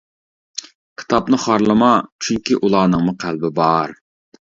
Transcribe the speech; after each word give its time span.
كىتابنى 1.01 1.39
خارلىما، 1.43 1.89
چۈنكى 2.27 2.57
ئۇلارنىڭمۇ 2.61 3.15
قەلبى 3.25 3.53
بار. 3.61 3.95